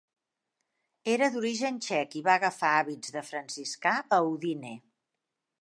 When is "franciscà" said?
3.31-3.97